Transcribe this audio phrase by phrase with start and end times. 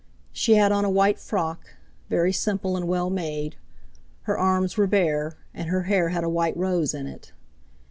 [0.33, 1.75] She had on a white frock,
[2.09, 3.55] very simple and well made;
[4.23, 7.33] her arms were bare, and her hair had a white rose in it.